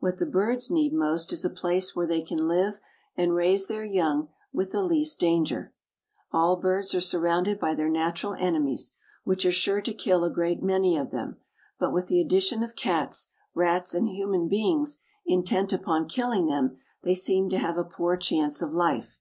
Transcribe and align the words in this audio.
What 0.00 0.18
the 0.18 0.26
birds 0.26 0.72
need 0.72 0.92
most 0.92 1.32
is 1.32 1.44
a 1.44 1.48
place 1.50 1.94
where 1.94 2.08
they 2.08 2.20
can 2.20 2.48
live 2.48 2.80
and 3.16 3.32
raise 3.32 3.68
their 3.68 3.84
young 3.84 4.28
with 4.52 4.72
the 4.72 4.82
least 4.82 5.20
danger. 5.20 5.72
All 6.32 6.56
birds 6.56 6.96
are 6.96 7.00
surrounded 7.00 7.60
by 7.60 7.76
their 7.76 7.88
natural 7.88 8.34
enemies, 8.34 8.94
which 9.22 9.46
are 9.46 9.52
sure 9.52 9.80
to 9.82 9.94
kill 9.94 10.24
a 10.24 10.30
great 10.32 10.64
many 10.64 10.96
of 10.96 11.12
them, 11.12 11.36
but 11.78 11.92
with 11.92 12.08
the 12.08 12.20
addition 12.20 12.64
of 12.64 12.74
cats, 12.74 13.28
rats 13.54 13.94
and 13.94 14.08
human 14.08 14.48
beings 14.48 14.98
intent 15.24 15.72
upon 15.72 16.08
killing 16.08 16.48
them 16.48 16.78
they 17.04 17.14
seem 17.14 17.48
to 17.50 17.58
have 17.58 17.78
a 17.78 17.84
poor 17.84 18.16
chance 18.16 18.60
of 18.60 18.72
life. 18.74 19.20